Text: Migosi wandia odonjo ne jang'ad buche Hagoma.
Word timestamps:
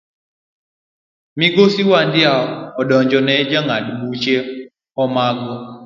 Migosi 1.37 1.81
wandia 1.91 2.31
odonjo 2.79 3.19
ne 3.25 3.35
jang'ad 3.49 3.85
buche 3.99 4.35
Hagoma. 4.95 5.25